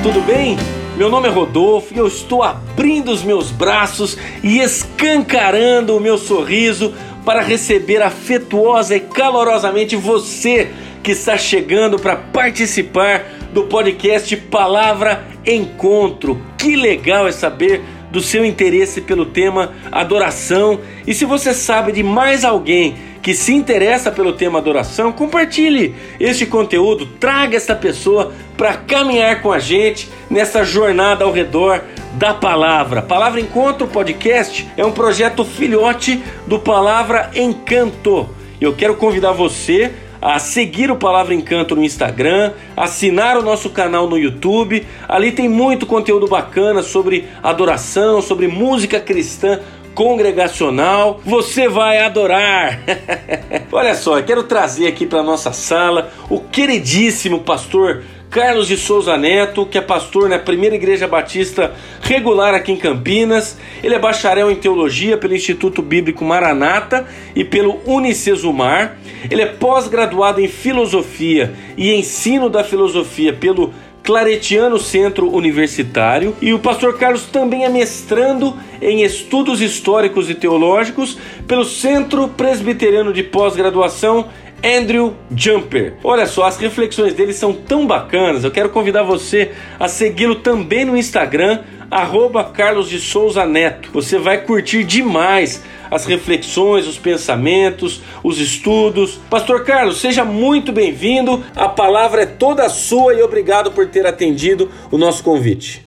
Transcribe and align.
tudo 0.00 0.20
bem? 0.22 0.56
Meu 0.96 1.10
nome 1.10 1.28
é 1.28 1.30
Rodolfo 1.30 1.94
e 1.94 1.98
eu 1.98 2.06
estou 2.06 2.42
abrindo 2.42 3.10
os 3.10 3.22
meus 3.22 3.50
braços 3.50 4.16
e 4.42 4.60
escancarando 4.60 5.96
o 5.96 6.00
meu 6.00 6.16
sorriso 6.16 6.94
para 7.24 7.40
receber 7.40 8.02
afetuosa 8.02 8.96
e 8.96 9.00
calorosamente 9.00 9.96
você 9.96 10.70
que 11.02 11.12
está 11.12 11.36
chegando 11.36 11.98
para 11.98 12.16
participar 12.16 13.24
do 13.52 13.64
podcast 13.64 14.36
Palavra 14.36 15.26
Encontro. 15.44 16.40
Que 16.56 16.76
legal 16.76 17.26
é 17.26 17.32
saber 17.32 17.82
do 18.12 18.20
seu 18.20 18.44
interesse 18.44 19.00
pelo 19.00 19.24
tema 19.24 19.72
adoração 19.90 20.80
e 21.06 21.14
se 21.14 21.24
você 21.24 21.54
sabe 21.54 21.90
de 21.92 22.02
mais 22.02 22.44
alguém 22.44 22.94
que 23.22 23.34
se 23.34 23.54
interessa 23.54 24.10
pelo 24.10 24.32
tema 24.32 24.58
adoração, 24.58 25.12
compartilhe 25.12 25.94
este 26.20 26.44
conteúdo, 26.44 27.06
traga 27.06 27.56
essa 27.56 27.74
pessoa 27.74 28.32
para 28.56 28.74
caminhar 28.74 29.40
com 29.40 29.50
a 29.50 29.58
gente 29.58 30.10
nessa 30.28 30.64
jornada 30.64 31.24
ao 31.24 31.32
redor 31.32 31.82
da 32.14 32.34
palavra. 32.34 33.00
Palavra 33.00 33.40
Encontro 33.40 33.86
Podcast 33.86 34.68
é 34.76 34.84
um 34.84 34.92
projeto 34.92 35.44
filhote 35.44 36.22
do 36.46 36.58
Palavra 36.58 37.30
Encanto. 37.34 38.28
Eu 38.60 38.74
quero 38.74 38.96
convidar 38.96 39.32
você 39.32 39.92
a 40.22 40.38
seguir 40.38 40.88
o 40.88 40.96
Palavra 40.96 41.34
Encanto 41.34 41.74
no 41.74 41.82
Instagram, 41.82 42.52
assinar 42.76 43.36
o 43.36 43.42
nosso 43.42 43.68
canal 43.70 44.08
no 44.08 44.16
YouTube. 44.16 44.86
Ali 45.08 45.32
tem 45.32 45.48
muito 45.48 45.84
conteúdo 45.84 46.28
bacana 46.28 46.80
sobre 46.80 47.28
adoração, 47.42 48.22
sobre 48.22 48.46
música 48.46 49.00
cristã 49.00 49.58
congregacional, 49.94 51.20
você 51.22 51.68
vai 51.68 51.98
adorar. 51.98 52.80
Olha 53.70 53.94
só, 53.94 54.18
eu 54.18 54.24
quero 54.24 54.44
trazer 54.44 54.86
aqui 54.86 55.04
para 55.04 55.22
nossa 55.22 55.52
sala 55.52 56.10
o 56.30 56.40
queridíssimo 56.40 57.40
pastor 57.40 58.02
Carlos 58.32 58.66
de 58.66 58.78
Souza 58.78 59.14
Neto, 59.18 59.66
que 59.66 59.76
é 59.76 59.80
pastor 59.82 60.26
na 60.26 60.38
Primeira 60.38 60.74
Igreja 60.74 61.06
Batista 61.06 61.74
regular 62.00 62.54
aqui 62.54 62.72
em 62.72 62.78
Campinas. 62.78 63.58
Ele 63.84 63.94
é 63.94 63.98
bacharel 63.98 64.50
em 64.50 64.56
teologia 64.56 65.18
pelo 65.18 65.34
Instituto 65.34 65.82
Bíblico 65.82 66.24
Maranata 66.24 67.06
e 67.36 67.44
pelo 67.44 67.82
Unicesumar. 67.84 68.96
Ele 69.30 69.42
é 69.42 69.46
pós-graduado 69.46 70.40
em 70.40 70.48
filosofia 70.48 71.52
e 71.76 71.92
ensino 71.92 72.48
da 72.48 72.64
filosofia 72.64 73.34
pelo 73.34 73.70
Claretiano 74.02 74.78
Centro 74.78 75.30
Universitário 75.30 76.34
e 76.40 76.54
o 76.54 76.58
pastor 76.58 76.98
Carlos 76.98 77.26
também 77.26 77.64
é 77.64 77.68
mestrando 77.68 78.56
em 78.80 79.02
estudos 79.02 79.60
históricos 79.60 80.28
e 80.28 80.34
teológicos 80.34 81.18
pelo 81.46 81.64
Centro 81.64 82.28
Presbiteriano 82.28 83.12
de 83.12 83.22
Pós-Graduação 83.22 84.28
Andrew 84.64 85.14
Jumper. 85.34 85.94
Olha 86.04 86.26
só, 86.26 86.44
as 86.44 86.56
reflexões 86.56 87.14
dele 87.14 87.32
são 87.32 87.52
tão 87.52 87.86
bacanas. 87.86 88.44
Eu 88.44 88.50
quero 88.50 88.70
convidar 88.70 89.02
você 89.02 89.50
a 89.78 89.88
segui-lo 89.88 90.36
também 90.36 90.84
no 90.84 90.96
Instagram, 90.96 91.60
arroba 91.90 92.44
Carlos 92.44 92.88
de 92.88 93.00
Souza 93.00 93.44
Neto. 93.44 93.90
Você 93.92 94.18
vai 94.18 94.42
curtir 94.42 94.84
demais 94.84 95.62
as 95.90 96.06
reflexões, 96.06 96.86
os 96.86 96.98
pensamentos, 96.98 98.00
os 98.22 98.38
estudos. 98.38 99.20
Pastor 99.28 99.64
Carlos, 99.64 100.00
seja 100.00 100.24
muito 100.24 100.72
bem-vindo. 100.72 101.44
A 101.54 101.68
palavra 101.68 102.22
é 102.22 102.26
toda 102.26 102.68
sua 102.68 103.14
e 103.14 103.22
obrigado 103.22 103.72
por 103.72 103.86
ter 103.88 104.06
atendido 104.06 104.70
o 104.90 104.96
nosso 104.96 105.22
convite. 105.22 105.82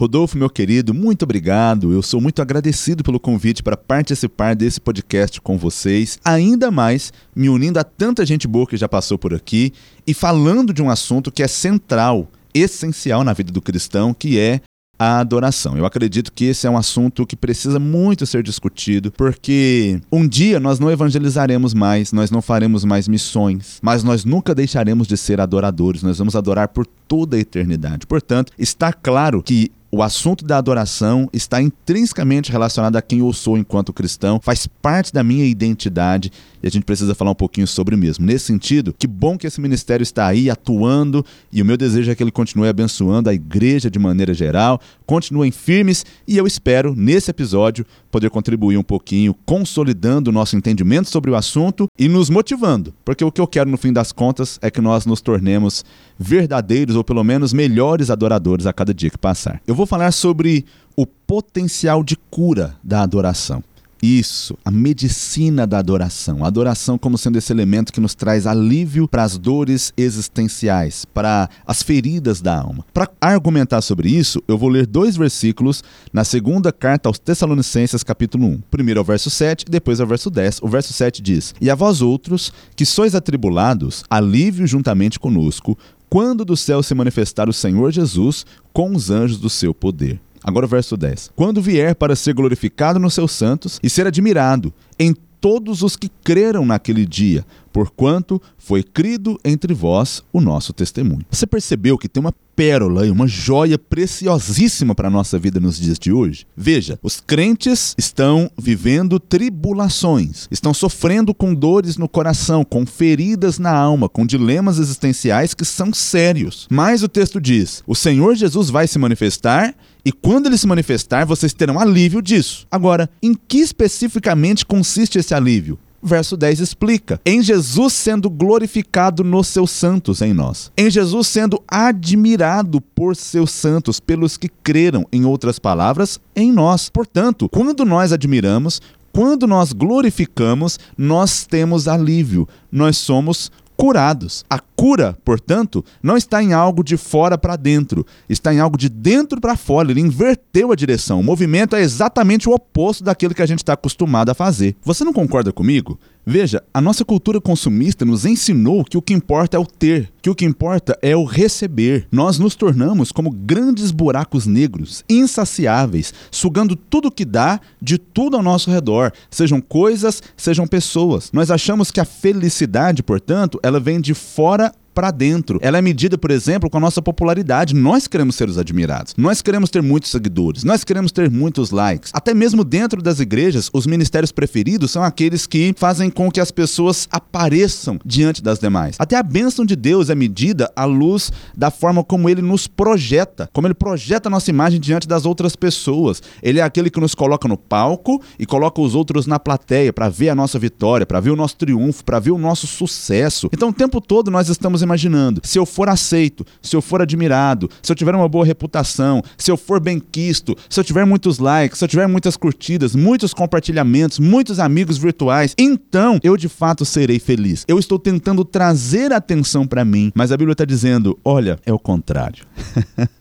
Rodolfo, 0.00 0.38
meu 0.38 0.48
querido, 0.48 0.94
muito 0.94 1.24
obrigado. 1.24 1.92
Eu 1.92 2.00
sou 2.00 2.22
muito 2.22 2.40
agradecido 2.40 3.04
pelo 3.04 3.20
convite 3.20 3.62
para 3.62 3.76
participar 3.76 4.56
desse 4.56 4.80
podcast 4.80 5.38
com 5.42 5.58
vocês, 5.58 6.18
ainda 6.24 6.70
mais 6.70 7.12
me 7.36 7.50
unindo 7.50 7.78
a 7.78 7.84
tanta 7.84 8.24
gente 8.24 8.48
boa 8.48 8.66
que 8.66 8.78
já 8.78 8.88
passou 8.88 9.18
por 9.18 9.34
aqui 9.34 9.74
e 10.06 10.14
falando 10.14 10.72
de 10.72 10.80
um 10.80 10.88
assunto 10.88 11.30
que 11.30 11.42
é 11.42 11.46
central, 11.46 12.28
essencial 12.54 13.22
na 13.22 13.34
vida 13.34 13.52
do 13.52 13.60
cristão, 13.60 14.14
que 14.14 14.38
é 14.38 14.62
a 14.98 15.18
adoração. 15.18 15.76
Eu 15.76 15.84
acredito 15.84 16.32
que 16.32 16.46
esse 16.46 16.66
é 16.66 16.70
um 16.70 16.78
assunto 16.78 17.26
que 17.26 17.36
precisa 17.36 17.78
muito 17.78 18.24
ser 18.24 18.42
discutido, 18.42 19.12
porque 19.12 20.00
um 20.10 20.26
dia 20.26 20.58
nós 20.58 20.78
não 20.78 20.90
evangelizaremos 20.90 21.74
mais, 21.74 22.10
nós 22.10 22.30
não 22.30 22.40
faremos 22.40 22.86
mais 22.86 23.06
missões, 23.06 23.78
mas 23.82 24.02
nós 24.02 24.24
nunca 24.24 24.54
deixaremos 24.54 25.06
de 25.06 25.18
ser 25.18 25.42
adoradores, 25.42 26.02
nós 26.02 26.16
vamos 26.16 26.34
adorar 26.34 26.68
por 26.68 26.86
toda 26.86 27.36
a 27.36 27.40
eternidade. 27.40 28.06
Portanto, 28.06 28.50
está 28.58 28.94
claro 28.94 29.42
que 29.42 29.70
o 29.92 30.02
assunto 30.02 30.44
da 30.44 30.56
adoração 30.56 31.28
está 31.32 31.60
intrinsecamente 31.60 32.52
relacionado 32.52 32.96
a 32.96 33.02
quem 33.02 33.18
eu 33.18 33.32
sou 33.32 33.58
enquanto 33.58 33.92
cristão, 33.92 34.40
faz 34.40 34.66
parte 34.66 35.12
da 35.12 35.24
minha 35.24 35.44
identidade 35.44 36.30
e 36.62 36.66
a 36.66 36.70
gente 36.70 36.84
precisa 36.84 37.14
falar 37.14 37.32
um 37.32 37.34
pouquinho 37.34 37.66
sobre 37.66 37.96
mesmo. 37.96 38.24
Nesse 38.24 38.44
sentido, 38.44 38.94
que 38.96 39.06
bom 39.06 39.36
que 39.36 39.46
esse 39.46 39.60
ministério 39.60 40.02
está 40.02 40.26
aí 40.26 40.48
atuando 40.48 41.24
e 41.50 41.60
o 41.60 41.64
meu 41.64 41.76
desejo 41.76 42.10
é 42.10 42.14
que 42.14 42.22
ele 42.22 42.30
continue 42.30 42.68
abençoando 42.68 43.28
a 43.28 43.34
igreja 43.34 43.90
de 43.90 43.98
maneira 43.98 44.32
geral, 44.32 44.80
continuem 45.06 45.50
firmes 45.50 46.06
e 46.26 46.36
eu 46.36 46.46
espero, 46.46 46.94
nesse 46.94 47.30
episódio, 47.30 47.84
poder 48.10 48.30
contribuir 48.30 48.76
um 48.76 48.82
pouquinho, 48.82 49.34
consolidando 49.44 50.30
o 50.30 50.32
nosso 50.32 50.56
entendimento 50.56 51.08
sobre 51.08 51.30
o 51.30 51.34
assunto 51.34 51.86
e 51.98 52.08
nos 52.08 52.30
motivando, 52.30 52.94
porque 53.04 53.24
o 53.24 53.32
que 53.32 53.40
eu 53.40 53.46
quero 53.46 53.70
no 53.70 53.76
fim 53.76 53.92
das 53.92 54.12
contas 54.12 54.58
é 54.62 54.70
que 54.70 54.80
nós 54.80 55.06
nos 55.06 55.20
tornemos 55.20 55.84
verdadeiros 56.18 56.96
ou 56.96 57.02
pelo 57.02 57.24
menos 57.24 57.52
melhores 57.52 58.10
adoradores 58.10 58.66
a 58.66 58.72
cada 58.72 58.92
dia 58.92 59.10
que 59.10 59.18
passar. 59.18 59.60
Eu 59.66 59.74
vou 59.80 59.86
falar 59.86 60.12
sobre 60.12 60.66
o 60.94 61.06
potencial 61.06 62.04
de 62.04 62.14
cura 62.30 62.76
da 62.84 63.02
adoração. 63.02 63.64
Isso, 64.02 64.56
a 64.62 64.70
medicina 64.70 65.66
da 65.66 65.78
adoração. 65.78 66.44
A 66.44 66.48
adoração 66.48 66.98
como 66.98 67.18
sendo 67.18 67.36
esse 67.36 67.52
elemento 67.52 67.92
que 67.92 68.00
nos 68.00 68.14
traz 68.14 68.46
alívio 68.46 69.08
para 69.08 69.22
as 69.22 69.38
dores 69.38 69.92
existenciais, 69.96 71.04
para 71.04 71.48
as 71.66 71.82
feridas 71.82 72.40
da 72.42 72.58
alma. 72.58 72.84
Para 72.92 73.10
argumentar 73.20 73.80
sobre 73.80 74.10
isso, 74.10 74.42
eu 74.48 74.58
vou 74.58 74.68
ler 74.68 74.86
dois 74.86 75.16
versículos 75.16 75.82
na 76.12 76.24
segunda 76.24 76.72
carta 76.72 77.08
aos 77.08 77.18
Tessalonicenses, 77.18 78.02
capítulo 78.02 78.46
1. 78.46 78.60
Primeiro 78.70 79.00
ao 79.00 79.04
verso 79.04 79.30
7 79.30 79.64
e 79.66 79.70
depois 79.70 80.00
ao 80.00 80.06
verso 80.06 80.30
10. 80.30 80.60
O 80.62 80.68
verso 80.68 80.92
7 80.92 81.22
diz: 81.22 81.54
E 81.60 81.70
a 81.70 81.74
vós 81.74 82.02
outros, 82.02 82.52
que 82.74 82.86
sois 82.86 83.14
atribulados, 83.14 84.02
alívio 84.10 84.66
juntamente 84.66 85.18
conosco, 85.18 85.76
quando 86.10 86.44
do 86.44 86.56
céu 86.56 86.82
se 86.82 86.92
manifestar 86.92 87.48
o 87.48 87.52
Senhor 87.52 87.92
Jesus 87.92 88.44
com 88.72 88.94
os 88.94 89.10
anjos 89.10 89.38
do 89.38 89.48
seu 89.48 89.72
poder. 89.72 90.20
Agora 90.42 90.66
o 90.66 90.68
verso 90.68 90.96
10. 90.96 91.30
Quando 91.36 91.62
vier 91.62 91.94
para 91.94 92.16
ser 92.16 92.34
glorificado 92.34 92.98
nos 92.98 93.14
seus 93.14 93.30
santos 93.30 93.78
e 93.80 93.88
ser 93.88 94.08
admirado 94.08 94.74
em 94.98 95.14
todos 95.40 95.82
os 95.82 95.96
que 95.96 96.10
creram 96.22 96.66
naquele 96.66 97.06
dia, 97.06 97.46
porquanto 97.72 98.42
foi 98.58 98.82
crido 98.82 99.38
entre 99.44 99.72
vós 99.72 100.22
o 100.32 100.40
nosso 100.40 100.72
testemunho. 100.72 101.24
Você 101.30 101.46
percebeu 101.46 101.96
que 101.96 102.08
tem 102.08 102.20
uma 102.20 102.34
pérola 102.60 103.06
e 103.06 103.10
uma 103.10 103.26
joia 103.26 103.78
preciosíssima 103.78 104.94
para 104.94 105.08
a 105.08 105.10
nossa 105.10 105.38
vida 105.38 105.58
nos 105.58 105.80
dias 105.80 105.98
de 105.98 106.12
hoje? 106.12 106.46
Veja, 106.54 106.98
os 107.02 107.18
crentes 107.18 107.94
estão 107.96 108.50
vivendo 108.58 109.18
tribulações, 109.18 110.46
estão 110.50 110.74
sofrendo 110.74 111.32
com 111.32 111.54
dores 111.54 111.96
no 111.96 112.06
coração, 112.06 112.62
com 112.62 112.84
feridas 112.84 113.58
na 113.58 113.74
alma, 113.74 114.10
com 114.10 114.26
dilemas 114.26 114.78
existenciais 114.78 115.54
que 115.54 115.64
são 115.64 115.90
sérios. 115.94 116.68
Mas 116.70 117.02
o 117.02 117.08
texto 117.08 117.40
diz: 117.40 117.82
o 117.86 117.94
Senhor 117.94 118.34
Jesus 118.34 118.68
vai 118.68 118.86
se 118.86 118.98
manifestar 118.98 119.74
e 120.04 120.12
quando 120.12 120.44
ele 120.44 120.58
se 120.58 120.66
manifestar, 120.66 121.24
vocês 121.24 121.54
terão 121.54 121.80
alívio 121.80 122.20
disso. 122.20 122.66
Agora, 122.70 123.08
em 123.22 123.32
que 123.32 123.60
especificamente 123.60 124.66
consiste 124.66 125.18
esse 125.18 125.32
alívio? 125.32 125.78
Verso 126.02 126.36
10 126.36 126.60
explica: 126.60 127.20
em 127.24 127.42
Jesus 127.42 127.92
sendo 127.92 128.30
glorificado 128.30 129.22
nos 129.22 129.48
seus 129.48 129.70
santos 129.70 130.22
em 130.22 130.32
nós, 130.32 130.72
em 130.76 130.90
Jesus 130.90 131.28
sendo 131.28 131.62
admirado 131.68 132.80
por 132.80 133.14
seus 133.14 133.50
santos, 133.50 134.00
pelos 134.00 134.36
que 134.36 134.48
creram, 134.48 135.06
em 135.12 135.24
outras 135.24 135.58
palavras, 135.58 136.18
em 136.34 136.50
nós. 136.50 136.88
Portanto, 136.88 137.48
quando 137.50 137.84
nós 137.84 138.12
admiramos, 138.12 138.80
quando 139.12 139.46
nós 139.46 139.72
glorificamos, 139.72 140.78
nós 140.96 141.44
temos 141.44 141.88
alívio, 141.88 142.48
nós 142.70 142.96
somos 142.96 143.50
curados. 143.76 144.44
A 144.48 144.58
cura, 144.80 145.14
portanto, 145.22 145.84
não 146.02 146.16
está 146.16 146.42
em 146.42 146.54
algo 146.54 146.82
de 146.82 146.96
fora 146.96 147.36
para 147.36 147.54
dentro, 147.54 148.06
está 148.30 148.54
em 148.54 148.60
algo 148.60 148.78
de 148.78 148.88
dentro 148.88 149.38
para 149.38 149.54
fora. 149.54 149.90
Ele 149.90 150.00
inverteu 150.00 150.72
a 150.72 150.74
direção. 150.74 151.20
O 151.20 151.22
movimento 151.22 151.76
é 151.76 151.82
exatamente 151.82 152.48
o 152.48 152.54
oposto 152.54 153.04
daquilo 153.04 153.34
que 153.34 153.42
a 153.42 153.46
gente 153.46 153.58
está 153.58 153.74
acostumado 153.74 154.30
a 154.30 154.34
fazer. 154.34 154.74
Você 154.82 155.04
não 155.04 155.12
concorda 155.12 155.52
comigo? 155.52 155.98
Veja, 156.24 156.62
a 156.72 156.80
nossa 156.80 157.04
cultura 157.04 157.40
consumista 157.40 158.04
nos 158.04 158.24
ensinou 158.24 158.84
que 158.84 158.96
o 158.96 159.02
que 159.02 159.14
importa 159.14 159.56
é 159.56 159.60
o 159.60 159.66
ter, 159.66 160.12
que 160.20 160.28
o 160.28 160.34
que 160.34 160.44
importa 160.44 160.96
é 161.00 161.16
o 161.16 161.24
receber. 161.24 162.06
Nós 162.12 162.38
nos 162.38 162.54
tornamos 162.54 163.10
como 163.10 163.30
grandes 163.30 163.90
buracos 163.90 164.46
negros, 164.46 165.02
insaciáveis, 165.08 166.12
sugando 166.30 166.76
tudo 166.76 167.10
que 167.10 167.24
dá 167.24 167.58
de 167.80 167.96
tudo 167.98 168.36
ao 168.36 168.42
nosso 168.42 168.70
redor, 168.70 169.12
sejam 169.30 169.60
coisas, 169.60 170.22
sejam 170.36 170.66
pessoas. 170.66 171.30
Nós 171.32 171.50
achamos 171.50 171.90
que 171.90 172.00
a 172.00 172.04
felicidade, 172.04 173.02
portanto, 173.02 173.58
ela 173.62 173.80
vem 173.80 174.00
de 174.00 174.12
fora 174.12 174.69
감사합니다. 174.70 174.89
Para 175.00 175.10
dentro. 175.10 175.58
Ela 175.62 175.78
é 175.78 175.80
medida, 175.80 176.18
por 176.18 176.30
exemplo, 176.30 176.68
com 176.68 176.76
a 176.76 176.80
nossa 176.80 177.00
popularidade. 177.00 177.74
Nós 177.74 178.06
queremos 178.06 178.36
ser 178.36 178.50
os 178.50 178.58
admirados. 178.58 179.14
Nós 179.16 179.40
queremos 179.40 179.70
ter 179.70 179.80
muitos 179.80 180.10
seguidores. 180.10 180.62
Nós 180.62 180.84
queremos 180.84 181.10
ter 181.10 181.30
muitos 181.30 181.70
likes. 181.70 182.10
Até 182.12 182.34
mesmo 182.34 182.62
dentro 182.62 183.00
das 183.00 183.18
igrejas, 183.18 183.70
os 183.72 183.86
ministérios 183.86 184.30
preferidos 184.30 184.90
são 184.90 185.02
aqueles 185.02 185.46
que 185.46 185.74
fazem 185.78 186.10
com 186.10 186.30
que 186.30 186.38
as 186.38 186.50
pessoas 186.50 187.08
apareçam 187.10 187.98
diante 188.04 188.42
das 188.42 188.58
demais. 188.58 188.96
Até 188.98 189.16
a 189.16 189.22
bênção 189.22 189.64
de 189.64 189.74
Deus 189.74 190.10
é 190.10 190.14
medida 190.14 190.70
à 190.76 190.84
luz 190.84 191.32
da 191.56 191.70
forma 191.70 192.04
como 192.04 192.28
ele 192.28 192.42
nos 192.42 192.66
projeta, 192.66 193.48
como 193.54 193.66
ele 193.66 193.72
projeta 193.72 194.28
a 194.28 194.30
nossa 194.30 194.50
imagem 194.50 194.78
diante 194.78 195.08
das 195.08 195.24
outras 195.24 195.56
pessoas. 195.56 196.22
Ele 196.42 196.60
é 196.60 196.62
aquele 196.62 196.90
que 196.90 197.00
nos 197.00 197.14
coloca 197.14 197.48
no 197.48 197.56
palco 197.56 198.20
e 198.38 198.44
coloca 198.44 198.82
os 198.82 198.94
outros 198.94 199.26
na 199.26 199.38
plateia 199.38 199.94
para 199.94 200.10
ver 200.10 200.28
a 200.28 200.34
nossa 200.34 200.58
vitória, 200.58 201.06
para 201.06 201.20
ver 201.20 201.30
o 201.30 201.36
nosso 201.36 201.56
triunfo, 201.56 202.04
para 202.04 202.18
ver 202.18 202.32
o 202.32 202.38
nosso 202.38 202.66
sucesso. 202.66 203.48
Então, 203.50 203.70
o 203.70 203.72
tempo 203.72 203.98
todo 203.98 204.30
nós 204.30 204.50
estamos 204.50 204.82
imaginando: 204.90 205.40
se 205.44 205.58
eu 205.58 205.64
for 205.64 205.88
aceito, 205.88 206.44
se 206.60 206.74
eu 206.74 206.82
for 206.82 207.00
admirado, 207.00 207.70
se 207.82 207.90
eu 207.92 207.96
tiver 207.96 208.14
uma 208.14 208.28
boa 208.28 208.44
reputação, 208.44 209.22
se 209.38 209.50
eu 209.50 209.56
for 209.56 209.80
bem 209.80 210.00
quisto, 210.00 210.56
se 210.68 210.80
eu 210.80 210.84
tiver 210.84 211.04
muitos 211.04 211.38
likes, 211.38 211.78
se 211.78 211.84
eu 211.84 211.88
tiver 211.88 212.06
muitas 212.06 212.36
curtidas, 212.36 212.94
muitos 212.94 213.32
compartilhamentos, 213.32 214.18
muitos 214.18 214.58
amigos 214.58 214.98
virtuais, 214.98 215.54
então 215.56 216.18
eu 216.22 216.36
de 216.36 216.48
fato 216.48 216.84
serei 216.84 217.18
feliz. 217.18 217.64
Eu 217.68 217.78
estou 217.78 217.98
tentando 217.98 218.44
trazer 218.44 219.12
atenção 219.12 219.66
para 219.66 219.84
mim, 219.84 220.10
mas 220.14 220.32
a 220.32 220.36
Bíblia 220.36 220.52
está 220.52 220.64
dizendo: 220.64 221.18
olha, 221.24 221.58
é 221.64 221.72
o 221.72 221.78
contrário. 221.78 222.44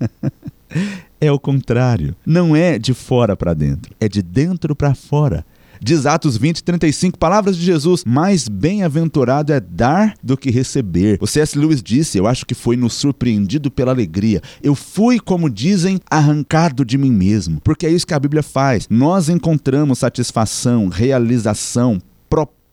é 1.21 1.31
o 1.31 1.39
contrário. 1.39 2.15
Não 2.25 2.55
é 2.55 2.79
de 2.79 2.93
fora 2.93 3.35
para 3.35 3.53
dentro, 3.53 3.93
é 3.99 4.07
de 4.07 4.21
dentro 4.21 4.75
para 4.75 4.95
fora. 4.95 5.45
Diz 5.81 6.05
Atos 6.05 6.35
20, 6.35 6.63
35, 6.63 7.17
palavras 7.17 7.55
de 7.55 7.63
Jesus: 7.63 8.03
Mais 8.05 8.47
bem-aventurado 8.47 9.53
é 9.53 9.59
dar 9.59 10.13
do 10.21 10.37
que 10.37 10.51
receber. 10.51 11.17
O 11.21 11.27
C.S. 11.27 11.57
Lewis 11.57 11.81
disse, 11.81 12.17
eu 12.17 12.27
acho 12.27 12.45
que 12.45 12.53
foi 12.53 12.75
no 12.75 12.89
surpreendido 12.89 13.71
pela 13.71 13.91
alegria. 13.91 14.41
Eu 14.61 14.75
fui, 14.75 15.19
como 15.19 15.49
dizem, 15.49 15.99
arrancado 16.09 16.83
de 16.83 16.97
mim 16.97 17.11
mesmo. 17.11 17.61
Porque 17.61 17.85
é 17.85 17.89
isso 17.89 18.05
que 18.05 18.13
a 18.13 18.19
Bíblia 18.19 18.43
faz. 18.43 18.87
Nós 18.89 19.29
encontramos 19.29 19.99
satisfação, 19.99 20.89
realização, 20.89 22.01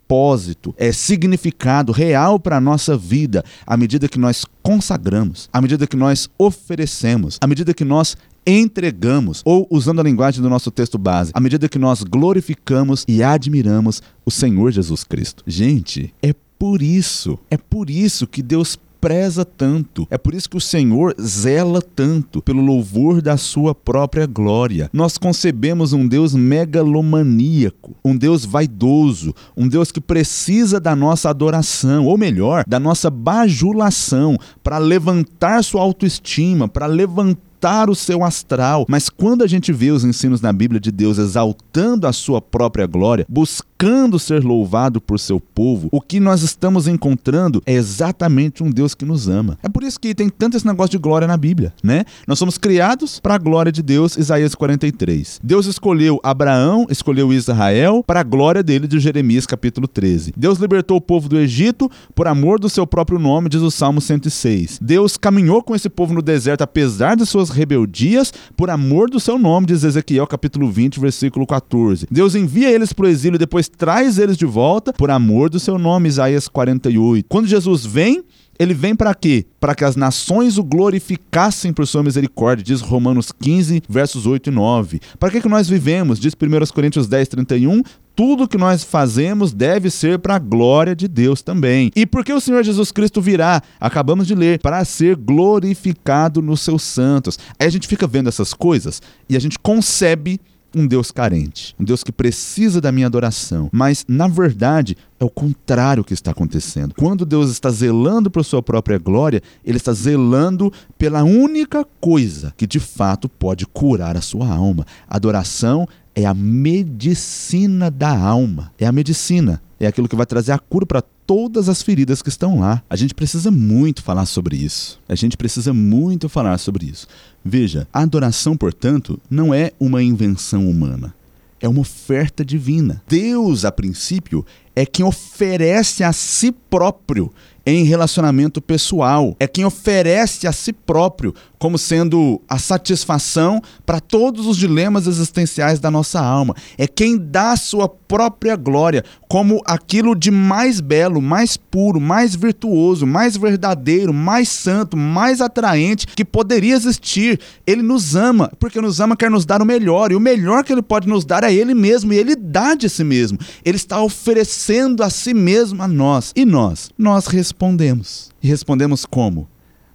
propósito, 0.06 0.74
é 0.76 0.92
significado 0.92 1.92
real 1.92 2.38
para 2.38 2.56
a 2.56 2.60
nossa 2.60 2.96
vida 2.96 3.44
à 3.66 3.76
medida 3.76 4.08
que 4.08 4.18
nós 4.18 4.44
consagramos, 4.62 5.48
à 5.52 5.60
medida 5.60 5.86
que 5.86 5.96
nós 5.96 6.28
oferecemos, 6.38 7.38
à 7.40 7.46
medida 7.46 7.74
que 7.74 7.84
nós 7.84 8.16
entregamos, 8.46 9.43
ou 9.44 9.66
usando 9.70 10.00
a 10.00 10.04
linguagem 10.04 10.40
do 10.40 10.48
nosso 10.48 10.70
texto 10.70 10.96
base, 10.96 11.32
à 11.34 11.40
medida 11.40 11.69
que 11.69 11.78
nós 11.78 12.02
glorificamos 12.02 13.04
e 13.08 13.22
admiramos 13.22 14.02
o 14.25 14.31
Senhor 14.31 14.70
Jesus 14.70 15.02
Cristo. 15.02 15.43
Gente, 15.46 16.14
é 16.22 16.32
por 16.58 16.81
isso, 16.81 17.38
é 17.50 17.56
por 17.56 17.90
isso 17.90 18.26
que 18.26 18.43
Deus 18.43 18.78
preza 19.06 19.44
tanto. 19.44 20.06
É 20.10 20.19
por 20.19 20.34
isso 20.34 20.50
que 20.50 20.56
o 20.56 20.60
Senhor 20.60 21.14
zela 21.20 21.81
tanto 21.81 22.43
pelo 22.43 22.60
louvor 22.60 23.22
da 23.22 23.37
sua 23.37 23.75
própria 23.75 24.26
glória. 24.26 24.90
Nós 24.92 25.16
concebemos 25.16 25.92
um 25.92 26.08
Deus 26.08 26.34
megalomaníaco, 26.34 27.94
um 28.04 28.16
Deus 28.16 28.44
vaidoso, 28.44 29.32
um 29.56 29.69
Deus 29.69 29.92
que 29.92 30.00
precisa 30.00 30.81
da 30.81 30.96
nossa 30.96 31.31
adoração, 31.31 32.06
ou 32.06 32.19
melhor, 32.19 32.64
da 32.66 32.81
nossa 32.81 33.08
bajulação, 33.08 34.37
para 34.62 34.78
levantar 34.78 35.62
sua 35.62 35.82
autoestima, 35.82 36.66
para 36.66 36.87
levantar 36.87 37.45
o 37.90 37.94
seu 37.94 38.22
astral. 38.22 38.84
Mas 38.88 39.08
quando 39.08 39.42
a 39.42 39.46
gente 39.46 39.72
vê 39.72 39.90
os 39.90 40.04
ensinos 40.04 40.40
na 40.40 40.52
Bíblia 40.52 40.80
de 40.80 40.92
Deus 40.92 41.18
exaltando 41.18 42.06
a 42.06 42.12
sua 42.12 42.40
própria 42.40 42.86
glória, 42.86 43.26
buscando 43.28 44.18
ser 44.18 44.44
louvado 44.44 45.00
por 45.00 45.18
seu 45.18 45.40
povo, 45.40 45.88
o 45.90 46.00
que 46.00 46.20
nós 46.20 46.42
estamos 46.42 46.86
encontrando 46.86 47.62
é 47.66 47.72
exatamente 47.72 48.62
um 48.62 48.70
Deus 48.70 48.94
que 48.94 49.04
nos 49.04 49.28
ama. 49.28 49.58
É 49.62 49.68
por 49.68 49.82
isso 49.82 49.98
que 49.98 50.14
tem 50.14 50.28
tanto 50.28 50.56
esse 50.56 50.66
negócio 50.66 50.90
de 50.90 50.98
glória 50.98 51.26
na 51.26 51.36
Bíblia, 51.36 51.72
né? 51.82 52.04
Nós 52.26 52.38
somos 52.38 52.58
criados 52.58 53.18
para 53.18 53.34
a 53.34 53.38
glória 53.38 53.72
de 53.72 53.82
Deus, 53.82 54.16
Isaías 54.16 54.54
43. 54.54 55.40
Deus 55.42 55.66
escolheu 55.66 56.20
Abraão, 56.22 56.86
escolheu 56.90 57.32
Israel 57.32 58.04
para 58.06 58.20
a 58.20 58.22
glória 58.22 58.62
dele 58.62 58.86
de 58.86 59.00
Jeremias 59.00 59.46
capítulo 59.46 59.88
13. 59.88 60.34
Deus 60.36 60.58
libertou 60.58 60.96
o 60.96 61.00
povo 61.00 61.28
do 61.28 61.38
Egito 61.38 61.90
por 62.14 62.28
amor 62.28 62.60
do 62.60 62.68
seu 62.68 62.86
próprio 62.86 63.18
nome, 63.18 63.48
diz 63.48 63.62
o 63.62 63.70
Salmo 63.70 64.00
106. 64.00 64.78
Deus 64.80 65.16
caminhou 65.16 65.62
com 65.62 65.74
esse 65.74 65.88
povo 65.88 66.14
no 66.14 66.22
deserto 66.22 66.62
apesar 66.62 67.16
de 67.16 67.24
suas 67.26 67.45
rebeldias 67.50 68.32
por 68.56 68.70
amor 68.70 69.10
do 69.10 69.20
seu 69.20 69.38
nome, 69.38 69.66
diz 69.66 69.84
Ezequiel 69.84 70.26
capítulo 70.26 70.70
20, 70.70 71.00
versículo 71.00 71.46
14. 71.46 72.06
Deus 72.10 72.34
envia 72.34 72.70
eles 72.70 72.93
para 72.93 73.06
o 73.06 73.08
exílio 73.08 73.37
e 73.37 73.38
depois 73.38 73.69
traz 73.69 74.19
eles 74.19 74.37
de 74.37 74.46
volta 74.46 74.93
por 74.93 75.10
amor 75.10 75.50
do 75.50 75.60
seu 75.60 75.78
nome, 75.78 76.08
Isaías 76.08 76.48
48. 76.48 77.26
Quando 77.28 77.46
Jesus 77.46 77.84
vem, 77.84 78.25
ele 78.58 78.75
vem 78.75 78.94
para 78.94 79.14
quê? 79.14 79.46
Para 79.60 79.75
que 79.75 79.84
as 79.84 79.96
nações 79.96 80.58
o 80.58 80.64
glorificassem 80.64 81.72
por 81.72 81.87
sua 81.87 82.02
misericórdia, 82.02 82.64
diz 82.64 82.81
Romanos 82.81 83.31
15, 83.32 83.82
versos 83.88 84.26
8 84.26 84.49
e 84.49 84.52
9. 84.52 85.00
Para 85.19 85.31
que, 85.31 85.40
que 85.40 85.49
nós 85.49 85.69
vivemos? 85.69 86.19
Diz 86.19 86.34
1 86.34 86.72
Coríntios 86.72 87.06
10, 87.06 87.28
31. 87.28 87.82
Tudo 88.16 88.48
que 88.48 88.56
nós 88.56 88.82
fazemos 88.82 89.52
deve 89.52 89.90
ser 89.90 90.18
para 90.18 90.36
a 90.36 90.38
glória 90.38 90.96
de 90.96 91.06
Deus 91.06 91.42
também. 91.42 91.92
E 91.94 92.06
porque 92.06 92.32
o 92.32 92.40
Senhor 92.40 92.64
Jesus 92.64 92.90
Cristo 92.90 93.20
virá, 93.20 93.62
acabamos 93.78 94.26
de 94.26 94.34
ler, 94.34 94.58
para 94.58 94.82
ser 94.86 95.14
glorificado 95.16 96.40
nos 96.40 96.62
seus 96.62 96.82
santos. 96.82 97.38
Aí 97.58 97.66
a 97.66 97.70
gente 97.70 97.86
fica 97.86 98.06
vendo 98.06 98.30
essas 98.30 98.54
coisas 98.54 99.02
e 99.28 99.36
a 99.36 99.38
gente 99.38 99.58
concebe 99.58 100.40
um 100.74 100.86
Deus 100.86 101.10
carente, 101.10 101.74
um 101.78 101.84
Deus 101.84 102.02
que 102.02 102.12
precisa 102.12 102.80
da 102.80 102.92
minha 102.92 103.06
adoração. 103.06 103.68
Mas, 103.72 104.04
na 104.08 104.28
verdade, 104.28 104.96
é 105.18 105.24
o 105.24 105.30
contrário 105.30 106.04
que 106.04 106.12
está 106.12 106.30
acontecendo. 106.30 106.94
Quando 106.94 107.24
Deus 107.24 107.50
está 107.50 107.70
zelando 107.70 108.30
por 108.30 108.44
sua 108.44 108.62
própria 108.62 108.98
glória, 108.98 109.42
ele 109.64 109.78
está 109.78 109.92
zelando 109.92 110.72
pela 110.98 111.22
única 111.22 111.86
coisa 112.00 112.52
que 112.56 112.66
de 112.66 112.80
fato 112.80 113.28
pode 113.28 113.66
curar 113.66 114.16
a 114.16 114.22
sua 114.22 114.48
alma. 114.48 114.86
adoração 115.08 115.88
é 116.16 116.24
a 116.24 116.32
medicina 116.32 117.90
da 117.90 118.08
alma. 118.08 118.72
É 118.78 118.86
a 118.86 118.90
medicina. 118.90 119.60
É 119.78 119.86
aquilo 119.86 120.08
que 120.08 120.16
vai 120.16 120.24
trazer 120.24 120.52
a 120.52 120.58
cura 120.58 120.86
para 120.86 121.02
todas 121.02 121.68
as 121.68 121.82
feridas 121.82 122.22
que 122.22 122.30
estão 122.30 122.60
lá. 122.60 122.82
A 122.88 122.96
gente 122.96 123.14
precisa 123.14 123.50
muito 123.50 124.02
falar 124.02 124.24
sobre 124.24 124.56
isso. 124.56 124.98
A 125.06 125.14
gente 125.14 125.36
precisa 125.36 125.74
muito 125.74 126.26
falar 126.26 126.56
sobre 126.56 126.86
isso. 126.86 127.06
Veja, 127.44 127.86
a 127.92 128.00
adoração, 128.00 128.56
portanto, 128.56 129.20
não 129.28 129.52
é 129.52 129.72
uma 129.78 130.02
invenção 130.02 130.70
humana. 130.70 131.14
É 131.60 131.68
uma 131.68 131.80
oferta 131.80 132.42
divina. 132.42 133.02
Deus, 133.06 133.66
a 133.66 133.70
princípio, 133.70 134.44
é 134.74 134.86
quem 134.86 135.04
oferece 135.04 136.02
a 136.02 136.14
si 136.14 136.50
próprio 136.50 137.30
em 137.66 137.82
relacionamento 137.82 138.62
pessoal. 138.62 139.34
É 139.40 139.48
quem 139.48 139.64
oferece 139.64 140.46
a 140.46 140.52
si 140.52 140.72
próprio 140.72 141.34
como 141.58 141.76
sendo 141.76 142.40
a 142.48 142.58
satisfação 142.58 143.60
para 143.84 143.98
todos 143.98 144.46
os 144.46 144.56
dilemas 144.56 145.06
existenciais 145.08 145.80
da 145.80 145.90
nossa 145.90 146.20
alma. 146.20 146.54
É 146.78 146.86
quem 146.86 147.18
dá 147.18 147.52
a 147.52 147.56
sua 147.56 147.88
própria 147.88 148.54
glória 148.54 149.02
como 149.28 149.61
aquilo 149.64 150.14
de 150.14 150.31
mais 150.31 150.81
belo, 150.81 151.20
mais 151.20 151.56
puro, 151.56 152.00
mais 152.00 152.34
virtuoso, 152.34 153.06
mais 153.06 153.37
verdadeiro, 153.37 154.12
mais 154.12 154.49
santo, 154.49 154.96
mais 154.96 155.40
atraente 155.40 156.06
que 156.06 156.25
poderia 156.25 156.75
existir. 156.75 157.40
Ele 157.66 157.83
nos 157.83 158.14
ama, 158.14 158.52
porque 158.59 158.80
nos 158.80 159.00
ama 159.00 159.16
quer 159.16 159.30
nos 159.30 159.45
dar 159.45 159.61
o 159.61 159.66
melhor, 159.66 160.12
e 160.12 160.16
o 160.16 160.21
melhor 160.21 160.64
que 160.64 160.73
ele 160.73 160.83
pode 160.83 161.09
nos 161.09 161.25
dar 161.25 161.45
é 161.45 161.52
ele 161.52 161.75
mesmo, 161.75 162.12
e 162.12 162.16
ele 162.16 162.37
dá 162.37 162.75
de 162.75 162.88
si 162.88 163.04
mesmo. 163.04 163.38
Ele 163.64 163.76
está 163.76 164.02
oferecendo 164.02 165.02
a 165.02 165.11
si 165.11 165.35
mesmo 165.35 165.83
a 165.83 165.88
nós. 165.88 166.33
E 166.37 166.45
nós, 166.45 166.90
nós 166.97 167.26
respondemos. 167.26 168.30
E 168.42 168.49
respondemos 168.49 169.04
como? 169.04 169.49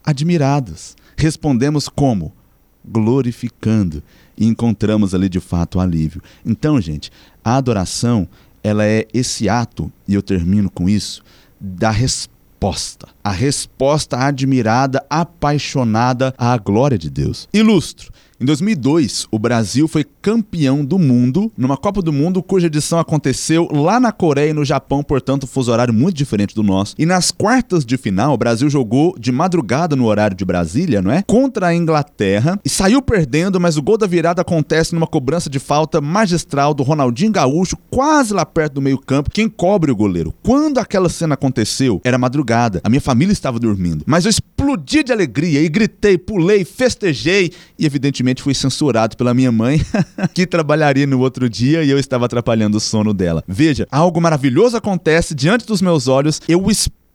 Admirados 0.04 0.96
respondemos 1.22 1.88
como? 1.88 2.34
Glorificando. 2.84 4.02
E 4.36 4.46
encontramos 4.46 5.14
ali 5.14 5.30
de 5.30 5.40
fato 5.40 5.78
o 5.78 5.82
alívio. 5.82 6.22
Então, 6.44 6.82
gente, 6.82 7.12
a 7.44 7.56
adoração, 7.58 8.28
ela 8.64 8.86
é 8.86 9.08
esse 9.14 9.50
ato, 9.50 9.92
e 10.08 10.14
eu 10.14 10.22
termino 10.22 10.70
com 10.70 10.88
isso, 10.88 11.24
da 11.60 11.92
resposta. 11.92 13.08
A 13.24 13.32
resposta 13.32 14.18
admirada, 14.18 15.04
apaixonada 15.10 16.34
à 16.38 16.58
glória 16.58 16.98
de 16.98 17.10
Deus. 17.10 17.48
Ilustro. 17.54 18.12
Em 18.42 18.46
2002, 18.46 19.28
o 19.30 19.38
Brasil 19.38 19.88
foi 19.88 20.04
campeão 20.04 20.84
do 20.84 20.98
mundo 20.98 21.52
numa 21.56 21.78
Copa 21.78 22.02
do 22.02 22.12
Mundo 22.12 22.42
cuja 22.42 22.66
edição 22.66 22.98
aconteceu 22.98 23.70
lá 23.72 24.00
na 24.00 24.12
Coreia 24.12 24.50
e 24.50 24.54
no 24.54 24.66
Japão, 24.66 25.04
portanto, 25.04 25.46
fuso 25.46 25.72
horário 25.72 25.94
muito 25.94 26.16
diferente 26.16 26.56
do 26.56 26.64
nosso. 26.64 26.96
E 26.98 27.06
nas 27.06 27.30
quartas 27.30 27.86
de 27.86 27.98
final, 27.98 28.34
o 28.34 28.38
Brasil 28.40 28.68
jogou 28.68 29.16
de 29.16 29.32
madrugada 29.32 29.96
no 29.96 30.08
horário 30.08 30.36
de 30.36 30.44
Brasília, 30.44 31.04
não 31.04 31.12
é? 31.12 31.22
Contra 31.22 31.68
a 31.68 31.76
Inglaterra 31.76 32.60
e 32.66 32.70
saiu 32.70 33.00
perdendo, 33.00 33.60
mas 33.60 33.78
o 33.78 33.82
gol 33.84 33.96
da 33.96 34.08
virada 34.08 34.42
acontece 34.42 34.96
numa 34.96 35.06
cobrança 35.06 35.48
de 35.48 35.60
falta 35.60 36.02
magistral 36.02 36.74
do 36.74 36.82
Ronaldinho 36.82 37.32
Gaúcho, 37.32 37.78
quase 37.92 38.34
lá 38.34 38.44
perto 38.44 38.74
do 38.74 38.82
meio-campo. 38.82 39.30
Quem 39.30 39.48
cobre 39.48 39.92
o 39.92 39.96
goleiro? 39.96 40.34
Quando 40.42 40.80
aquela 40.80 41.10
cena 41.10 41.36
aconteceu, 41.36 42.02
era 42.04 42.18
madrugada. 42.18 42.82
A 42.84 42.90
minha 42.90 43.02
família 43.02 43.34
estava 43.34 43.60
dormindo, 43.60 44.04
mas 44.08 44.26
eu 44.26 44.32
explodi 44.32 45.04
de 45.04 45.12
alegria 45.12 45.62
e 45.62 45.70
gritei, 45.70 46.18
pulei, 46.18 46.66
festejei 46.66 47.52
e 47.78 47.86
evidentemente 47.86 48.31
fui 48.40 48.54
censurado 48.54 49.18
pela 49.18 49.34
minha 49.34 49.52
mãe, 49.52 49.82
que 50.34 50.46
trabalharia 50.46 51.08
no 51.08 51.20
outro 51.20 51.50
dia 51.50 51.84
e 51.84 51.90
eu 51.90 52.00
estava 52.00 52.26
atrapalhando 52.26 52.78
o 52.78 52.80
sono 52.80 53.14
dela. 53.14 53.44
Veja, 53.48 53.88
algo 53.92 54.22
maravilhoso 54.22 54.78
acontece 54.78 55.36
diante 55.36 55.66
dos 55.66 55.82
meus 55.82 56.08
olhos, 56.08 56.40
eu 56.48 56.70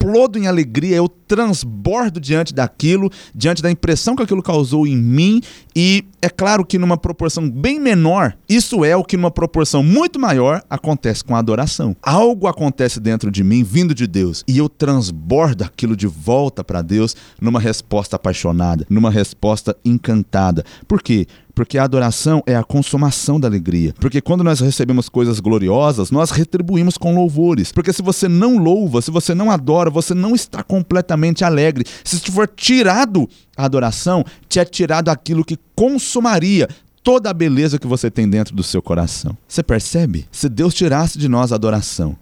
explodo 0.06 0.38
em 0.38 0.46
alegria, 0.46 0.96
eu 0.96 1.08
transbordo 1.08 2.20
diante 2.20 2.54
daquilo, 2.54 3.10
diante 3.34 3.60
da 3.60 3.68
impressão 3.68 4.14
que 4.14 4.22
aquilo 4.22 4.42
causou 4.42 4.86
em 4.86 4.96
mim, 4.96 5.42
e 5.74 6.04
é 6.22 6.28
claro 6.28 6.64
que 6.64 6.78
numa 6.78 6.96
proporção 6.96 7.50
bem 7.50 7.80
menor, 7.80 8.36
isso 8.48 8.84
é 8.84 8.96
o 8.96 9.02
que 9.02 9.16
numa 9.16 9.30
proporção 9.30 9.82
muito 9.82 10.20
maior 10.20 10.62
acontece 10.70 11.24
com 11.24 11.34
a 11.34 11.40
adoração. 11.40 11.96
Algo 12.00 12.46
acontece 12.46 13.00
dentro 13.00 13.32
de 13.32 13.42
mim, 13.42 13.64
vindo 13.64 13.94
de 13.94 14.06
Deus, 14.06 14.44
e 14.46 14.58
eu 14.58 14.68
transbordo 14.68 15.64
aquilo 15.64 15.96
de 15.96 16.06
volta 16.06 16.62
para 16.62 16.82
Deus 16.82 17.16
numa 17.40 17.58
resposta 17.58 18.14
apaixonada, 18.14 18.86
numa 18.88 19.10
resposta 19.10 19.76
encantada. 19.84 20.64
Por 20.86 21.02
quê? 21.02 21.26
Porque 21.56 21.78
a 21.78 21.84
adoração 21.84 22.42
é 22.46 22.54
a 22.54 22.62
consumação 22.62 23.40
da 23.40 23.48
alegria. 23.48 23.94
Porque 23.98 24.20
quando 24.20 24.44
nós 24.44 24.60
recebemos 24.60 25.08
coisas 25.08 25.40
gloriosas, 25.40 26.10
nós 26.10 26.30
retribuímos 26.30 26.98
com 26.98 27.14
louvores. 27.14 27.72
Porque 27.72 27.94
se 27.94 28.02
você 28.02 28.28
não 28.28 28.58
louva, 28.58 29.00
se 29.00 29.10
você 29.10 29.34
não 29.34 29.50
adora, 29.50 29.88
você 29.88 30.12
não 30.12 30.34
está 30.34 30.62
completamente 30.62 31.46
alegre. 31.46 31.86
Se 32.04 32.20
for 32.30 32.46
tirado 32.46 33.26
a 33.56 33.64
adoração, 33.64 34.22
te 34.50 34.60
é 34.60 34.66
tirado 34.66 35.08
aquilo 35.08 35.42
que 35.46 35.58
consumaria 35.74 36.68
toda 37.02 37.30
a 37.30 37.34
beleza 37.34 37.78
que 37.78 37.86
você 37.86 38.10
tem 38.10 38.28
dentro 38.28 38.54
do 38.54 38.62
seu 38.62 38.82
coração. 38.82 39.34
Você 39.48 39.62
percebe? 39.62 40.26
Se 40.30 40.50
Deus 40.50 40.74
tirasse 40.74 41.18
de 41.18 41.26
nós 41.26 41.52
a 41.52 41.54
adoração, 41.54 42.14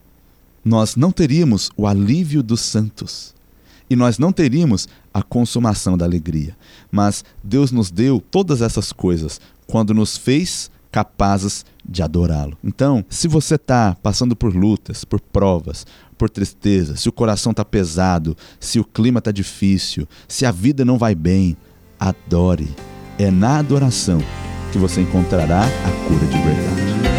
nós 0.64 0.94
não 0.94 1.10
teríamos 1.10 1.72
o 1.76 1.88
alívio 1.88 2.40
dos 2.40 2.60
santos 2.60 3.34
e 3.90 3.96
nós 3.96 4.16
não 4.16 4.32
teríamos 4.32 4.88
a 5.14 5.22
consumação 5.22 5.96
da 5.96 6.04
alegria. 6.04 6.56
Mas 6.90 7.24
Deus 7.42 7.70
nos 7.70 7.92
deu 7.92 8.20
todas 8.20 8.60
essas 8.60 8.92
coisas 8.92 9.40
quando 9.68 9.94
nos 9.94 10.16
fez 10.16 10.70
capazes 10.90 11.64
de 11.84 12.02
adorá-lo. 12.02 12.56
Então, 12.62 13.04
se 13.08 13.28
você 13.28 13.54
está 13.54 13.96
passando 14.02 14.36
por 14.36 14.54
lutas, 14.54 15.04
por 15.04 15.20
provas, 15.20 15.86
por 16.18 16.28
tristeza, 16.28 16.96
se 16.96 17.08
o 17.08 17.12
coração 17.12 17.50
está 17.50 17.64
pesado, 17.64 18.36
se 18.60 18.78
o 18.78 18.84
clima 18.84 19.18
está 19.18 19.30
difícil, 19.30 20.06
se 20.28 20.44
a 20.44 20.50
vida 20.50 20.84
não 20.84 20.98
vai 20.98 21.14
bem, 21.14 21.56
adore. 21.98 22.68
É 23.18 23.30
na 23.30 23.58
adoração 23.58 24.18
que 24.72 24.78
você 24.78 25.00
encontrará 25.00 25.62
a 25.64 26.08
cura 26.08 26.26
de 26.26 26.38
verdade. 26.38 27.13